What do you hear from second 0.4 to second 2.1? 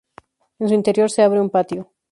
En su interior se abre un patio.